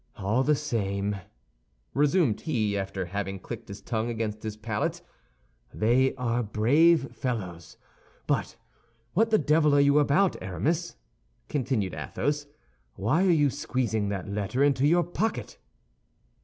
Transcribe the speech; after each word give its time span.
All 0.15 0.41
the 0.41 0.55
same," 0.55 1.17
resumed 1.93 2.41
he, 2.41 2.75
after 2.75 3.05
having 3.05 3.37
clicked 3.37 3.67
his 3.67 3.81
tongue 3.83 4.09
against 4.09 4.41
his 4.41 4.57
palate, 4.57 5.03
"they 5.71 6.15
are 6.15 6.41
brave 6.41 7.15
fellows! 7.15 7.77
But 8.25 8.55
what 9.13 9.29
the 9.29 9.37
devil 9.37 9.75
are 9.75 9.79
you 9.79 9.99
about, 9.99 10.41
Aramis?" 10.41 10.95
continued 11.49 11.93
Athos. 11.93 12.47
"Why, 12.95 13.21
you 13.21 13.45
are 13.45 13.49
squeezing 13.51 14.09
that 14.09 14.27
letter 14.27 14.63
into 14.63 14.87
your 14.87 15.03
pocket!" 15.03 15.59